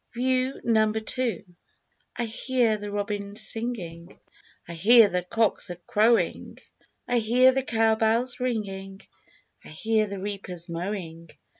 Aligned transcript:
(View 0.15 0.59
No. 0.63 0.91
2) 0.91 1.43
I 2.15 2.25
hear 2.25 2.75
the 2.77 2.89
robins 2.91 3.47
singing, 3.47 4.17
I 4.67 4.73
hear 4.73 5.09
the 5.09 5.21
cocks 5.21 5.69
a 5.69 5.75
crowing. 5.75 6.57
16 6.57 6.57
LIFE 6.57 6.67
WAVES 6.79 6.91
I 7.07 7.17
hear 7.19 7.51
the 7.51 7.63
cow 7.63 7.93
bells 7.93 8.39
ringing, 8.39 9.01
I 9.63 9.67
hear 9.67 10.07
the 10.07 10.17
reapers 10.17 10.67
mowing. 10.67 11.29